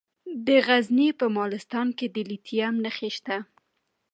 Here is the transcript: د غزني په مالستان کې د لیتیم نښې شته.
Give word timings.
د 0.45 0.47
غزني 0.67 1.09
په 1.19 1.25
مالستان 1.37 1.87
کې 1.97 2.07
د 2.15 2.17
لیتیم 2.29 2.73
نښې 2.83 3.09
شته. 3.17 3.37